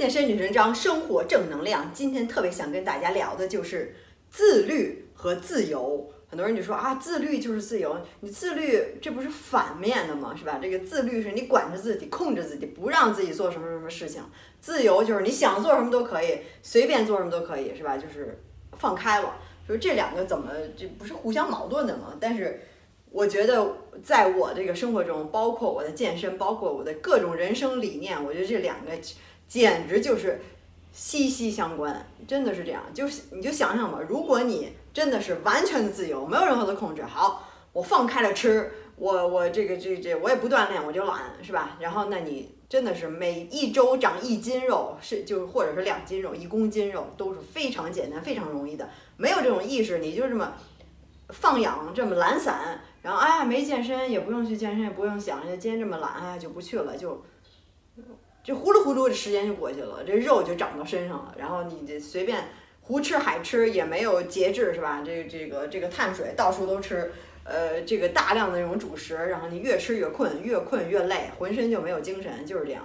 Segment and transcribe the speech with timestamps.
[0.00, 1.90] 健身女神张，生活正能量。
[1.92, 3.94] 今天特别想跟大家聊的就是
[4.30, 6.10] 自律和自由。
[6.26, 10.34] 很多人就说啊，自律就是自由，你自律这不是反面的吗？
[10.34, 10.58] 是吧？
[10.62, 14.22] 这个自律是你管着自己，控制自己，不让自己做什么什么事情；
[14.58, 17.98] 自由就是你想做什么都可以，随便做什么都可以，是吧？
[17.98, 18.42] 就是
[18.78, 19.36] 放开了。
[19.66, 22.16] 说这两个怎么这不是互相矛盾的吗？
[22.18, 22.58] 但是
[23.10, 28.92] 我觉得在我这个生活中，包括我的健身，包括我的各种人生理念，我觉得这两个
[29.50, 30.40] 简直就是
[30.92, 32.84] 息息相关，真的是这样。
[32.94, 41.76] 就是你就想想吧，如果你真的是完全的自由，没有任何的控制，好，我放开了吃，我我这个这这我也不锻炼，我就懒，是吧？
[41.80, 48.88] 然后那你真的是每一周长一斤肉，是就或者是两斤肉，一公斤肉都是非常简单、非常容易的。
[49.16, 50.52] 没有这种意识，你就这么
[51.30, 57.20] 放养，这么懒散，然后哎呀没健身，也不用去健身，也不用想，今天这么懒，哎就不去了，就
[58.50, 62.42] 就呼噜呼噜，的时间就过去了，这肉就长到身上了，然后你这随便
[62.80, 65.02] 胡吃海吃，也没有节制，是吧？
[65.06, 67.12] 这这个这个碳水到处都吃，
[67.44, 72.84] 呃，这个大量的那种主食，然后你越吃越困，越困越累，浑身就没有精神，就是这样。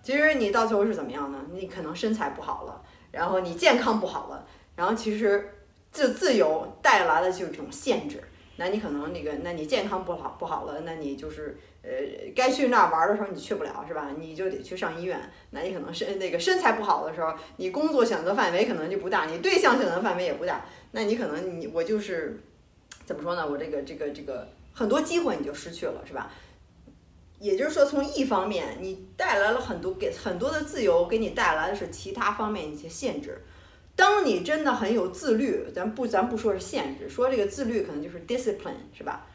[0.00, 1.40] 其实你到最后是怎么样呢？
[1.52, 5.50] 你可能身材不好了，然后你健康不好了，然后其实。
[5.94, 8.20] 自自由带来的就是这种限制，
[8.56, 11.90] 那你可能那个，那你健康不好不好了，那你就是呃，
[12.34, 14.10] 该去那儿玩的时候你去不了是吧？
[14.18, 15.20] 你就得去上医院。
[15.50, 20.64] 那你可能身那个身材不好的时候，你工作选择范围可能就不大，你对象选择范围也不大。
[20.92, 22.40] 那你可能你我就是
[23.04, 23.48] 怎么说呢？
[23.48, 26.30] 我这个这个这个很多机会你就失去了是吧？
[27.40, 33.42] 也就是说，从一方面你带来了很多给很多的自由，给你带来的是其他方面一些限制。
[33.96, 39.26] 当你真的很有自律，咱不咱不说是限制，说这个自律可能就是 discipline 是吧？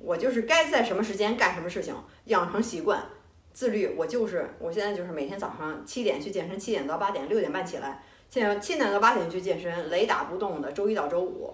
[0.00, 3.04] 我就是该在什么时间干什么事情，养成习惯，
[3.52, 3.94] 自律。
[3.98, 11.52] 我就是我现在就是每天早上七点去健身，七点到八点，六点半起来，现在七点到八点去健身，雷打不动的，周一到周五。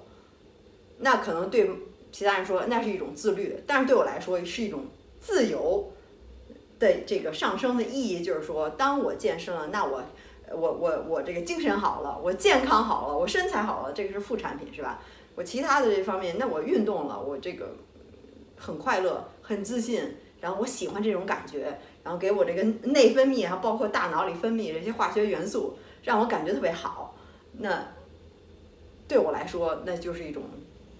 [0.98, 1.68] 那可能对
[2.12, 4.86] 其他人说那是一种自律，但是对我来说是一种
[5.20, 5.92] 自由
[6.78, 10.04] 的这个上升的意义，就是说，当我健身了，那我。
[10.54, 15.00] 我我我这个精神好了，我健康好了，我身材好了，这个是副产品是吧？
[15.34, 17.74] 我其他的这方面，那我运动了，我这个
[18.56, 27.16] 很快乐，很自信，然后我喜欢这种感觉，然后给我这个内分泌还包括大脑里分泌这些化学元素，让我感觉特别好。
[27.58, 27.88] 那
[29.08, 30.42] 对我来说，那就是一种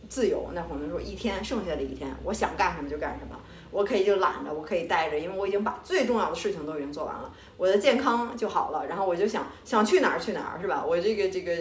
[0.09, 0.51] 自由。
[0.53, 3.41] 那可能说一天剩下的一天，我想干什么就干什么。
[3.75, 8.87] 我可以就懒着，我可以待着，因为我已经把最重要的事情都已经做完了，我的健康就好了。
[8.87, 10.85] 然后我就想想去哪儿去哪儿，是吧？
[10.87, 11.53] 我这个这个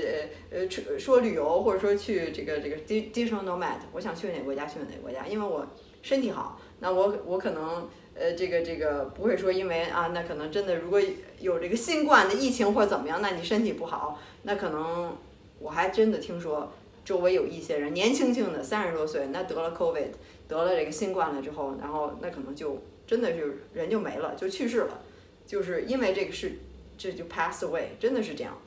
[0.51, 5.65] 呃呃说旅游或者说去这个这个 digital nomad，我想去哪个国家去哪个国家，因为我
[6.03, 6.59] 身体好。
[6.81, 11.01] 那我我可能呃这个这个不会说因为啊，那可能真的如果
[11.39, 15.17] 有这个新冠的疫情或者怎么样，那你身体不好，那可能
[15.57, 16.71] 我还真的听说
[17.03, 20.09] 周围有一些人年轻轻的三十多岁，那得了 covid。
[20.53, 23.43] 得了这个新冠了之后，然后那可能就真的就
[23.73, 25.01] 人就没了，就去世了，
[25.45, 26.53] 就是因为这个是
[26.97, 28.57] 这就 pass away，真的是这样。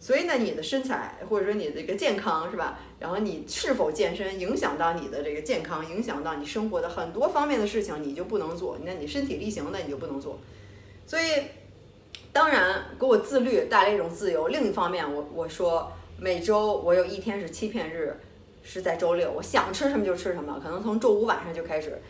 [0.00, 2.78] 所以呢，你的身材或者说你的这个健康是吧？
[3.00, 8.78] 然后你是否健身影响到你的这个健康，影响到你生活的很多方面的事情，你就不能做。
[8.84, 10.38] 那你身体力行那你就不能做。
[11.04, 11.24] 所以
[12.32, 14.46] 当然给我自律带来一种自由。
[14.48, 18.16] 另一方面，我我说每周我有一天是欺骗日。
[18.62, 22.00] 是在周六，我想吃什么就吃什么，可能从周五晚上就开始，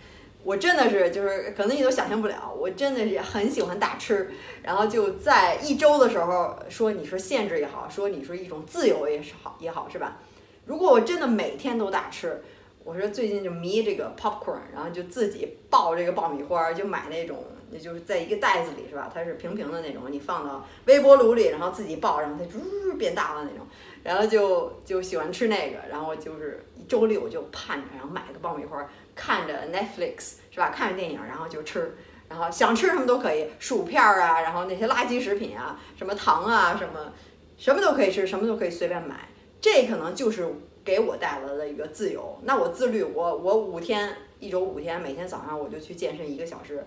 [0.43, 4.31] 我真的是就是可能你都想象不了，我真的是很喜欢大吃，
[4.63, 10.19] 然后就在一周的时候说你说限制也好，说你说一种自由也是好也好是吧？
[10.67, 12.43] 如果我真的每天都大吃，
[12.85, 17.45] 我说最近就迷这个 popcorn，然后就自己爆这个爆米花，就买那种。
[17.71, 19.11] 也就是在一个袋子里是吧？
[19.12, 23.67] 它是平平的那种，你放到微波炉里，然后自己爆，然后它呜变大了那种，
[24.03, 30.71] 然后就就喜欢吃那个，然后就是周六就盼着，然后买个爆米花，看着 Netflix 是吧？
[30.71, 31.97] 看着电影，然后就吃，
[32.29, 37.12] 然后想吃什么都可以，薯片啊，然后那些垃圾食品啊，什么糖啊，什么
[37.56, 39.29] 什么都可以吃，什么都可以随便买，
[39.61, 40.49] 这可能就是
[40.85, 42.41] 给我带来的一个自由。
[42.44, 46.87] 那我自律，我我五天一周五天，每天早上我就去健身一个小时。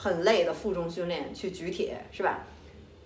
[0.00, 2.38] 很累的负重训练去举铁是吧？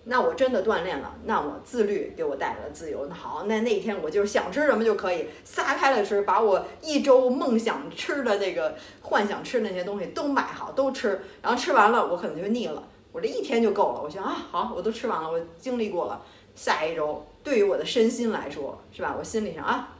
[0.03, 3.07] 那我真的锻炼了，那我自律给我带来了自由。
[3.07, 14.01] 那好，那那一天我就是想吃什么就可以撒开了吃，把我一周梦想吃的那个幻想吃那些东西都买好都吃，然后吃完了我可能就腻了，我这一天就够了。
[14.03, 16.21] 我想啊，好，我都吃完了，我经历过了，
[16.53, 19.15] 下一周对于我的身心来说是吧？
[19.17, 19.95] 我心理上啊，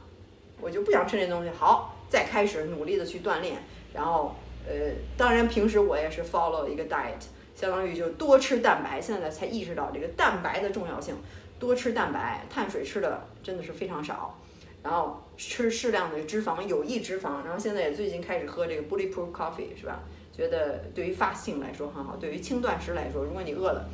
[0.60, 3.56] 我就不想吃那东西，好，再开始努力的去锻炼，
[3.94, 4.36] 然后。
[4.66, 7.22] 呃，当然平时我也是 follow 一个 diet，
[7.54, 9.00] 相当于就多吃蛋白。
[9.00, 11.14] 现在才意识到这个蛋白的重要性，
[11.58, 14.38] 多吃蛋白，碳水吃的真的是非常少，
[14.82, 17.44] 然后吃适量的脂肪，有益脂肪。
[17.44, 20.00] 然后现在也最近开始喝这个 bulletproof coffee 是吧？
[20.36, 23.88] 觉得对于 fasting 来说很好，对于轻断食来说，如果你饿了，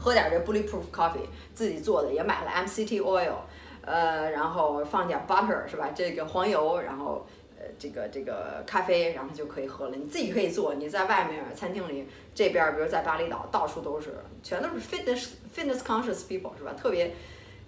[0.00, 3.34] 喝点这 bulletproof coffee，自己做的，也买了 MCT oil，
[3.82, 5.90] 呃，然后放点 butter 是吧？
[5.94, 7.24] 这个黄油，然后
[7.82, 9.96] 这个这个咖啡，然后就可以喝了。
[9.96, 16.72] 你自己可以做，你在外面餐厅里这边，比如在巴厘岛，到处都是，全都是 fitness fitness conscious people 是吧？
[16.80, 17.12] 特别。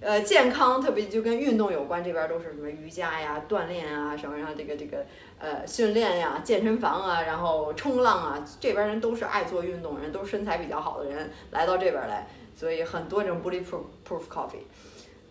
[0.01, 5.07] 呃，健康特别就跟运动有关，这边都是什么瑜伽呀、锻炼啊，什么然后这个这个
[5.39, 14.67] 呃训练呀、健身房啊，然后冲浪啊，这边人都是爱做运动人，都是身材比较好的人来到这边来，所以很多这种 bulletproof coffee，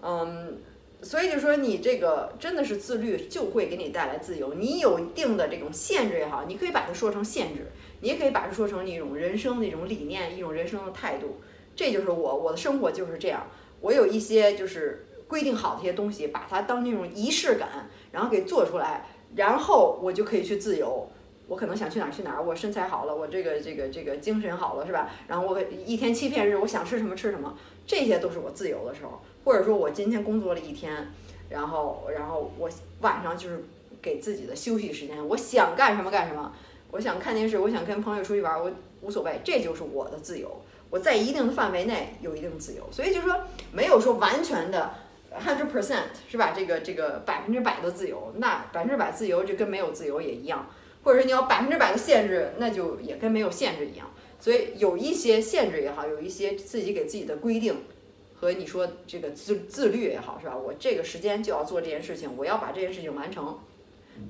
[0.02, 0.60] 嗯，
[1.04, 11.42] 所以就说你这个真的是自律就会给你带来自由，你有一定的这种限制也好，你可以把它说成限制，你也可以把它说成一种人生的一种理念，一种人生的态度，
[11.76, 13.46] 这就是我我的生活就是这样。
[13.82, 21.10] 我有一些就是规定好的一些东西，把它当那种仪式感，然后给做出来，然后我就可以去自由。
[21.54, 25.08] 我可能想去哪儿去哪儿，我身材好了，我这个这个这个精神好了，是吧？
[25.28, 27.56] 然后我一天欺骗日，我想吃什么吃什么，
[27.86, 29.22] 这些都是我自由的时候。
[29.46, 31.10] 或者说我今天工作了一天，
[31.50, 32.68] 然后然后我
[33.02, 33.66] 晚上就是
[34.02, 36.52] 给自己的休息时间，我想干什么干什么，
[36.90, 38.72] 我想看电视，我想跟朋友出去玩，我
[39.02, 40.60] 无所谓，这就是我的自由。
[40.90, 43.42] 我在一定的范围内有一定自由，所以就是说
[43.72, 44.94] 没有说完全的
[45.46, 46.54] hundred percent 是吧？
[46.56, 50.68] 这个这个百分之百的自由，那百分之百自由就跟没有自由也一样，
[51.04, 54.12] 或者说你要百分之百的限制，那就也跟没有限制一样。
[54.40, 57.76] 所以有一些限制也好，有一些自己给自己的规定
[58.36, 60.58] 和你说这个自自律也好，是吧？
[60.58, 63.60] 我这个时间就要做这件事情，我要把这件事情完成，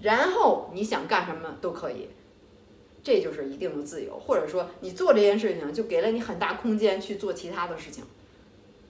[0.01, 2.09] 然后你想干什么都可以。
[3.03, 8.05] 这就是一定的自由，或者说你做这件事情就给了你很大空间去做其他的事情，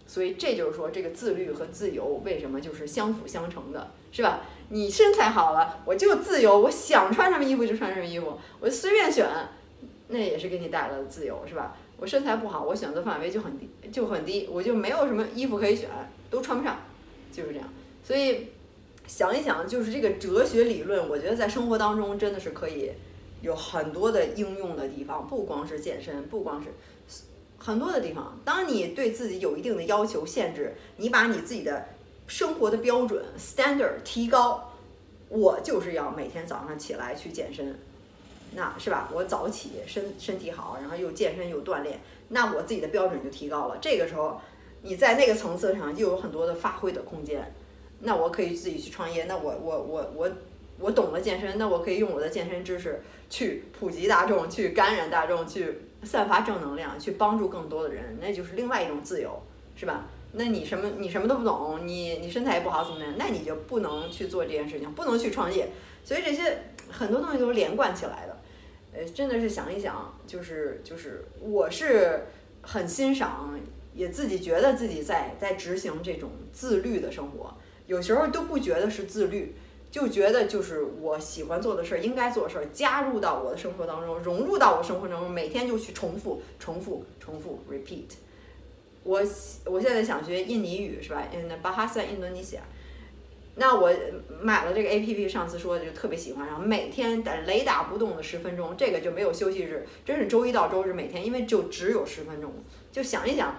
[0.05, 4.39] 所以这就是说这个自律和自由为什么就是相辅相成的，是吧？
[4.69, 9.27] 你身材好了，我就自由，我想穿什么衣服就穿什么衣服，我随便选，
[10.07, 11.75] 那也是给你带来的自由，是吧？
[11.97, 15.89] 我身材不好，我选择范围就很低，就很低，我就没有什么衣服可以选，
[16.29, 16.77] 都穿不上，
[17.33, 17.67] 就是这样。
[18.03, 18.47] 所以
[19.05, 22.91] 想一想，就是这个哲学理论，我觉得在生活当中真的是可以。
[23.41, 26.69] 有很多的应用的地方，不光是健身，不光是
[27.57, 28.39] 很多的地方。
[28.45, 31.89] 当你对自己有一定的要求、限制，你把你自己的
[32.33, 34.71] 生活的标准 standard 提高，
[35.29, 37.77] 我就是要每天早上起来去健身，
[38.55, 39.07] 那是吧？
[39.13, 41.99] 我早起，身身体好，然后又健身又锻炼，
[42.29, 43.77] 那我自己的标准就提高了。
[43.79, 44.41] 这个时候，
[44.81, 47.53] 你在那个层次上又有很多的发挥的空间。
[47.99, 50.31] 那我可以自己去创业，那我我我我。
[50.79, 59.39] 我懂了健身，那我可以用我的健身知识去普及大众，去感染大众，去散发正能量，去帮助更多的人，那就是另外一种自由，
[59.75, 60.07] 是吧？
[60.33, 63.13] 那你什么你什么都不懂，你你身材也不好怎么样？
[63.17, 65.69] 那你就不能去做这件事情，不能去创业。
[66.03, 68.37] 所以这些很多东西都是连贯起来的。
[68.93, 72.25] 呃，真的是想一想，就是就是我是
[72.61, 73.59] 很欣赏，
[73.93, 77.53] 也自己觉得自己在在执行这种自律的生活，
[77.87, 79.55] 有时候都不觉得是自律。
[79.91, 88.05] 就觉得就是我喜欢做的事儿，应该做的事儿，加入到我的生活当中，融入到我生活当中，每天就去重复、重复、重复，repeat。
[89.03, 89.21] 我
[89.65, 91.27] 我现在想学印尼语是吧？
[91.33, 92.61] 嗯，巴哈萨印度尼西亚。
[93.55, 93.91] 那我
[94.41, 102.51] 买了这个 A P P，上次说的就特别喜欢，然后每天打雷打不动的十分钟，这个就没有休息日，真是周一到周日每天，因为就只有十分钟，
[102.91, 103.55] 就想一想，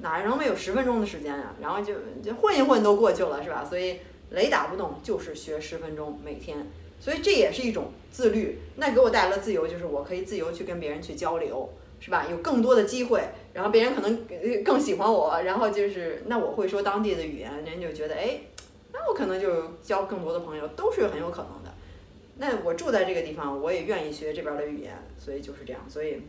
[0.00, 1.54] 哪能没有十分钟的时间呀？
[1.60, 3.64] 然后就就混一混都过去了是吧？
[3.64, 3.98] 所以。
[4.30, 6.66] 雷打不动，就是学十分钟每天，
[7.00, 8.58] 所以这也是一种自律。
[8.76, 12.26] 那给我带来了自由，就是我可以自由去跟别人去交流，是吧？
[12.30, 14.26] 有更多的机会，然后别人可能
[14.64, 18.40] 更喜欢我，然后就是那我会说当地的语言，人家就觉得哎，
[18.92, 21.74] 那我可能就交更多的朋友，都是很有可能的。
[22.36, 25.82] 那我住在这个地方，我也愿意学这边的语言，所以就是这样。
[25.88, 26.22] 所以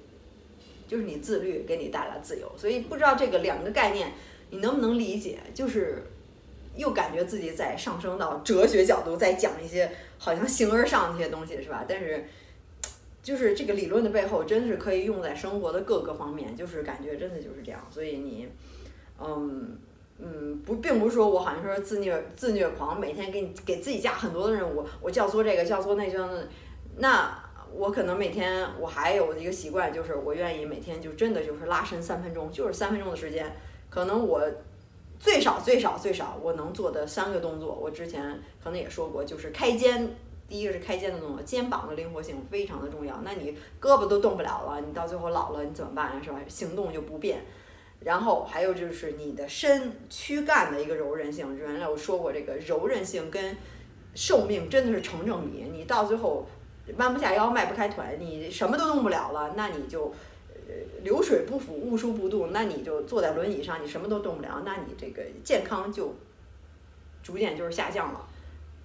[0.87, 4.13] 就是你自律给你带来自由，所以不知道这个两个概念
[4.49, 5.39] 你能不能理解？
[5.53, 6.03] 就是。
[6.75, 11.83] 又感觉自己在上升到哲学角度，在讲一些好像形而上的一些东西，是吧？
[11.85, 12.25] 但是，
[13.21, 17.85] 就是这个理论的背后，真的是可以用在生活的各个方面，就是感觉真的就是这样。
[17.89, 18.47] 所以你，
[19.19, 19.77] 嗯
[20.17, 26.43] 嗯，不，并不是说我好像说自虐自虐狂，每天给你给自己加很多的任务，我教唆这个教唆那教那，
[26.97, 27.43] 那
[27.75, 33.55] 我可能每天我还有一个习惯，就是我愿意每天就真的就是拉伸三分钟，就是三分钟的时间，
[33.89, 34.41] 可能我。
[35.21, 40.15] 最少最少最少，我能做的三个动作，我之前可能也说过，就是开肩
[40.49, 43.21] 第一个是开肩的动作，肩膀的灵活性非常的重要。
[43.23, 46.21] 那你胳膊都动不了了，你到最后老了你怎么办呀？
[46.21, 46.39] 是吧？
[46.47, 47.39] 行动就不便。
[48.01, 53.55] 然后还有就是你的身躯干的一个柔韧性，原来我说过这个柔韧性跟
[54.15, 55.65] 寿命真的是成正比。
[55.71, 56.47] 你到最后
[56.95, 60.13] 弯不下腰、迈不开腿，你什么都动不了了，那你就
[60.45, 66.15] 呃流水不腐、物疏不动，那你就坐在轮椅上，你什么都动不了，那你这个健康就
[67.21, 68.28] 逐渐就是下降了。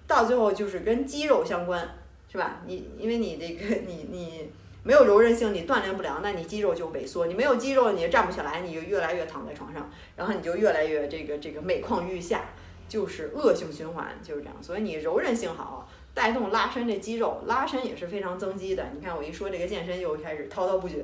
[0.07, 1.97] 到最后就是跟肌肉相关，
[2.31, 2.61] 是吧？
[2.65, 4.51] 你因为你这个你你。
[4.87, 7.25] 没有柔韧性，你锻炼不了，那你肌肉就萎缩。
[7.25, 12.49] 你没有肌肉，你站不起来，你就越来越躺在床上，然后你就越来越这个这个每况愈下，
[12.87, 14.55] 就是恶性循环，就是这样。
[14.61, 18.85] 所以你柔韧性好，带动拉伸这肌肉，拉伸也是非常增肌的。
[18.93, 21.03] 你看我一说这个健身，又开始滔滔不绝。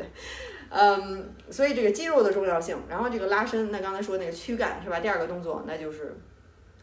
[0.69, 4.99] 嗯，所以这个肌肉的重要性，然后这个拉伸，那刚才说那个躯干是吧？
[4.99, 6.15] 第二个动作那就是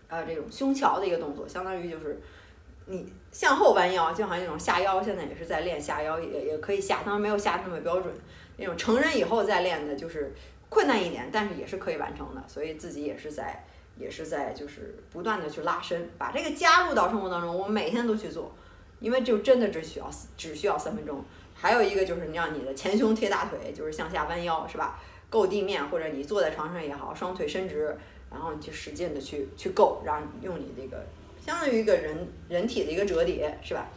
[0.08, 2.20] 呃这种胸桥的一个动作，相当于就是。
[2.90, 8.10] 你向后弯腰，就好像那种下腰，现在也是在练下腰，也也可以下，当然没有下那么标准。
[8.56, 10.32] 那种成人以后再练的，就是
[10.70, 12.42] 困难一点，但是也是可以完成的。
[12.48, 13.62] 所以自己也是在，
[13.98, 17.54] 也是在，就是不断的去拉伸，把这个加入到生活当中。
[17.54, 18.54] 我每天都去做，
[19.00, 21.22] 因为就真的只需要只需要三分钟。
[21.52, 24.98] 还有一个就是你让你的前胸贴大腿，就是向下弯腰，是吧？
[25.28, 27.94] 够地面，或者你坐在床上也好，双腿伸直，
[28.30, 31.04] 然后你去使劲的去去够，然后用你这个。
[31.40, 33.88] 相当于一个人人体的一个折叠，是吧？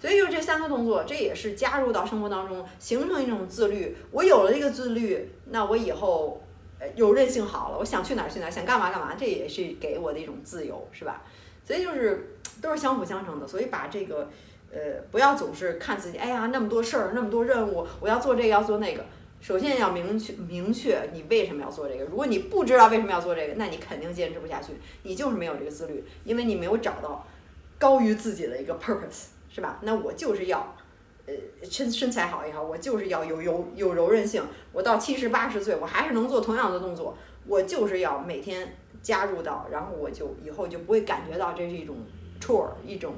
[0.00, 3.96] 所以就这三个动作，这也是加入到生活当中，形成一种自律。
[4.10, 6.42] 我有了这个自律，那我以后
[6.80, 11.22] 呃有韧性好了，我想去哪儿去哪儿，想干嘛干嘛，这也是给我的一种自由，是吧？
[11.64, 13.46] 所以就是都是相辅相成的。
[13.46, 14.28] 所以把这个
[14.72, 14.78] 呃
[15.12, 19.04] 不要总是看自己，哎呀那么多事儿，那么多任务，我要做这个要做那个。
[19.46, 22.04] 首先要明确明确你为什么要做这个。
[22.06, 24.72] 如果你不知道为什么要做这个，那你肯定坚持不下去。
[25.04, 27.24] 你就是没有这个自律，因为你没有找到
[27.78, 29.78] 高于自己的一个 purpose，是吧？
[29.82, 30.74] 那我就是要，
[31.26, 34.42] 呃，身身材好也好，我就是要有有有柔韧性。
[34.72, 37.16] 我到七十八十岁，我还是能做同样的动作。
[37.46, 41.94] 我就是要每天加入到，然后我就以后就不会感觉到这是一种
[42.40, 43.14] chore，一种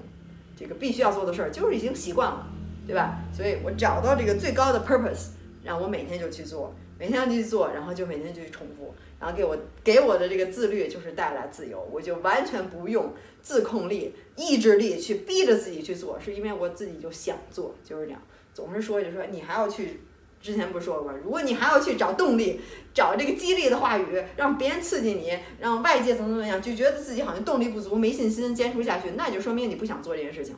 [0.54, 2.47] 这个必须要做的事儿，就是已经习惯了，
[2.87, 3.16] 对吧？
[3.35, 5.38] 所以我找到这个最高的 purpose。
[5.68, 18.22] 然后我每天就去做，每天就去做，然后就每天就去重复，然后给我给我的这个自律就是带来自由，我就完全不用自控力、意志力去逼着自己去做，是因为我自己就想做，就是这样。
[18.54, 20.00] 总是说就说你还要去，
[20.40, 22.58] 之前不是说过，如果你还要去找动力、
[22.94, 30.56] 找这个激励的话语，让别人刺激你，让外界怎么怎么样，就觉得自己好像动力不足、没信心坚持不下去，那就说明你不想做这件事情。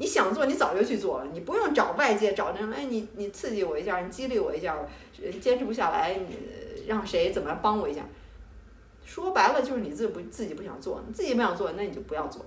[0.00, 4.78] 你想做，你早就去做了，你不用找外界找那种，哎，你你刺激我一下，你激励我一下，
[5.40, 6.38] 坚持不下来，你
[6.86, 8.02] 让谁怎么帮我一下？
[9.04, 12.46] 说白了就是你自己不自己不想做，你自己不想做，那你就不要做，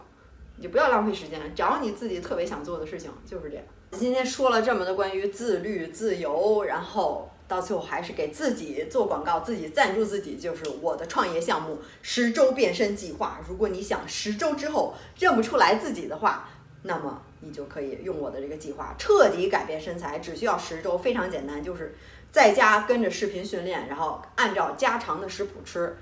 [0.55, 3.65] 你就不要浪费时间，找你自己特别想做的事情，就是这样。
[3.91, 13.41] 今天说了这么多关于自律、自由，然后到最后还是给自己做广告，自己赞助自己，就是我的创业项目——十周变身计划。
[13.45, 16.47] 如果你想十周之后认不出来自己的话，
[16.83, 17.21] 那么。
[17.41, 21.95] 你就可以用我的这个计划彻底改变身材，只需要十周，非常简单，就是
[22.31, 25.97] 在家跟着视频训练，然后按照家常的食谱吃，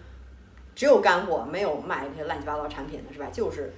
[0.76, 3.28] 只有干货，没有卖那些乱七八糟产品的是吧？
[3.32, 3.74] 就是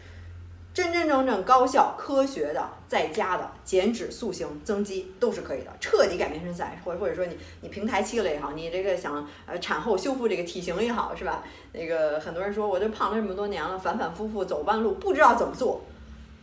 [0.74, 11.44] 真真正正高效科学的在家的减脂塑形增肌都是可以的，彻底改变身材，或或者说你你平台期了也好，你这个想呃产后修复这个体型也好是吧？
[11.74, 15.82] 那个很多人说我这胖了这么多年了，反反复复走弯路，不知道怎么做。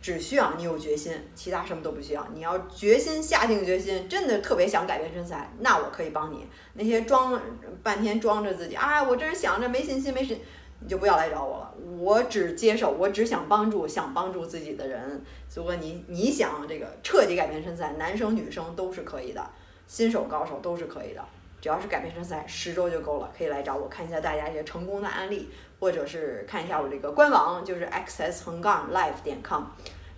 [0.01, 2.25] 只需要你有决心，其他什么都不需要。
[2.33, 6.47] 你要决心下定决心，真的特别想改变身材，那我可以帮你。
[6.73, 7.39] 那些装
[7.83, 10.39] 半天装着自己啊，我这是想着没信心没信，
[10.79, 11.73] 你就不要来找我了。
[11.97, 15.21] 我只接受，我只想帮助想帮助自己的人。
[15.53, 19.45] 如果你你想这个彻底改变身材，男生女生都是可以的，
[19.85, 21.21] 新手高手都是可以的。
[21.61, 25.49] 只要是改变身材，十周就够了，可以来找我看一下大家一些成功的案例。
[25.79, 29.63] 或者是看一下我这个官网，就是 xs 横杠 life 点 com，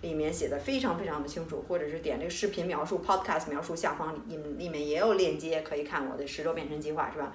[0.00, 1.64] 里面写的非常非常的清楚。
[1.68, 7.32] 或者是点这个视频描述 podcast 描述下方里里面也有链接，可以看我的十周变身计划，是吧？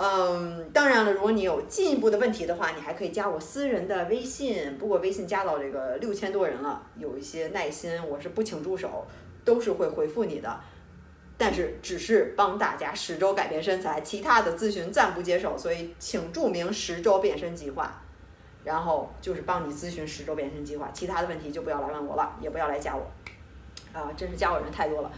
[0.00, 4.78] 嗯，当然了，如果你有进一步的问题的话，你还可以加我私人的微信。
[4.78, 9.04] 不过微信加到这个六千多人了，有一些耐心，我是不请助手，
[9.44, 10.60] 都是会回复你的。
[11.40, 18.02] 但是只是帮大家十周改变身材，其他的咨询暂不接受，所以请注明十周变身计划，
[18.64, 23.08] 然后就是帮你咨询十周变身计划，其他的问题就不要来问我了，也不要来加我，
[23.92, 25.12] 啊，真是加我人太多了，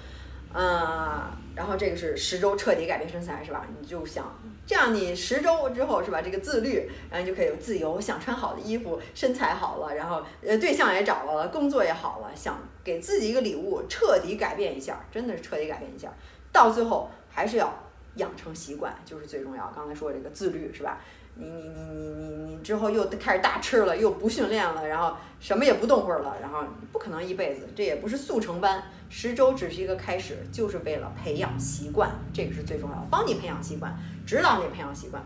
[0.52, 1.22] 嗯，
[1.56, 3.66] 然后这个是十周彻底改变身材是吧？
[3.80, 6.20] 你就想这样，你十周之后是吧？
[6.20, 12.60] 这个自律，然后你就可以有自由，想穿好的衣服，身材好了，然后呃对象也找了，工作也好了，想。
[12.82, 16.12] 给自己一个礼物，彻底改变一下，真的是彻底改变一下。
[16.52, 17.72] 到最后还是要
[18.16, 19.72] 养成习惯，就是最重要。
[19.74, 20.98] 刚才说这个自律是吧？
[21.36, 27.68] 你你你你你你之后又开始大吃了，又不训练了，然后什么也不动会儿了，然后不可能一辈子。
[27.74, 33.96] 这也不是速成班，十周只是一个开始，就是为了培养习惯，这个是最重要的，帮你培养习惯，
[34.26, 35.22] 指导你培养习惯。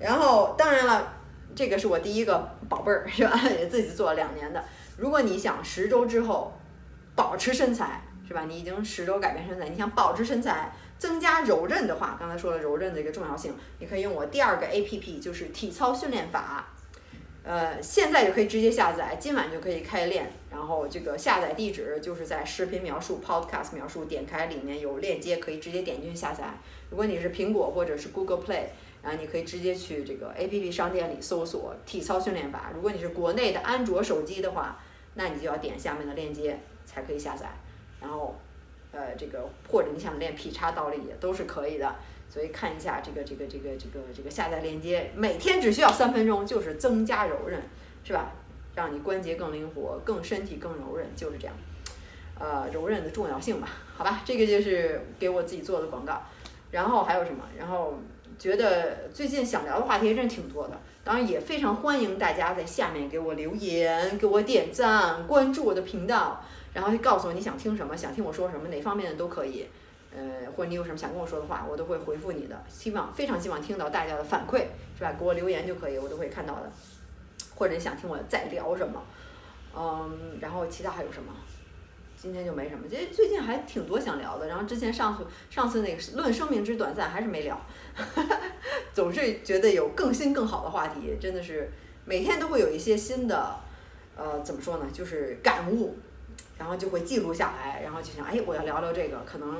[0.00, 1.14] 然后当然了，
[1.54, 3.40] 这个是我第一个宝贝儿是吧？
[3.48, 4.62] 也自己做了两年的。
[4.96, 6.52] 如果你想十周之后
[7.18, 8.44] 保持身材是吧？
[8.46, 10.70] 你已经十周改变身材，你想保持身材。
[10.98, 16.66] 增加柔韧的话，刚才说了柔韧的一个重要性，你可以用我第二个 A P P，就是体操训练法，
[17.44, 20.32] 呃，现在就可以直接下载，今晚就可以开练。
[20.50, 26.44] 然后这个下载地址就是在视频描述 Podcast 描述，点开里面有链接，可以直接点进去下载。
[26.90, 28.64] 如果你是苹果或者是 Google Play，
[29.00, 32.72] 然后你可以直接去这个 A P P 商店里搜索体操训练法。
[32.74, 34.80] 如果你是国内的安卓手机的话，
[35.14, 36.58] 那你就要点下面的链接
[36.88, 37.50] 才可以下载，
[38.00, 38.34] 然后。
[38.90, 41.96] 呃，这个或者你想练劈叉倒立也都是可以的，
[42.30, 47.60] 所以看一下这个这个这个这个这个下载链接，每天只需要三分钟，就是增加柔韧，
[48.02, 48.32] 是吧？
[48.74, 51.54] 让你关节更灵活，更身体更柔韧，就是这样。
[52.38, 56.22] 呃，柔韧的重要性吧，好吧，这个就是给我自己做的广告。
[56.70, 57.44] 然后还有什么？
[57.58, 57.98] 然后
[58.38, 66.42] 觉得最近想聊的话题真挺多的，当然也非常欢迎大家在下面给我留言，给我点赞，关注我的频道。
[66.74, 69.66] 然后就告诉我你想听什么，想听我说什么，哪方面的都可以，
[70.14, 72.64] 呃，或者你有什么想跟我说的话，我都会回复你的。
[72.68, 74.64] 希望非常希望听到大家的反馈，
[74.96, 75.12] 是吧？
[75.18, 76.70] 给我留言就可以，我都会看到的。
[77.54, 79.02] 或者你想听我再聊什么，
[79.76, 81.32] 嗯，然后其他还有什么？
[82.16, 82.88] 今天就没什么。
[82.88, 84.48] 其实最近还挺多想聊的。
[84.48, 87.60] 然后之前上次上次那个论生命之短暂还是没聊，
[88.92, 91.70] 总是觉得有更新更好的话题，真的是
[92.04, 93.56] 每天都会有一些新的，
[94.16, 94.86] 呃，怎么说呢？
[94.92, 95.96] 就是感悟。
[96.58, 99.56] 然后就会记录下来，然后就想，哎，我要聊聊这个，可能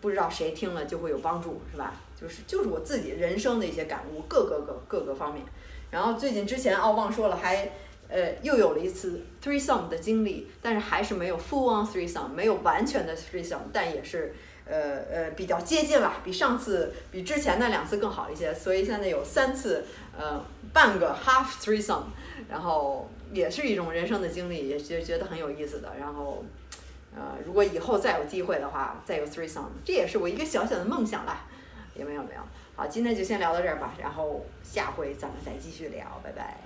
[0.00, 1.94] 不知道谁听了就会有帮助，是吧？
[2.20, 5.44] 就是就是我自己人生的一些感悟，各个各各个方面。
[5.90, 7.70] 然后最近之前哦忘说了，还
[8.08, 14.34] 呃又有了一次 three sum 的经历，但是还是没有 full on three sum，没有完全的 three sum，但也是
[14.66, 18.54] 呃呃比较接近了，比上次比之前那两次更好一些。
[18.54, 19.84] 所以现在有三次
[20.18, 22.04] 呃半个 half three sum，
[22.48, 23.08] 然后。
[23.32, 25.90] 也是一种人生的经历，也觉觉得很有意思的。
[25.98, 26.44] 然后，
[27.16, 31.46] 呃，如果以后再有机会的话，再有 three song，这也是我一个小小的梦想啦。
[31.94, 32.42] 也没有没有。
[32.76, 36.58] 好，今天就先聊到这儿吧，然后下回咱们再继续聊，拜拜。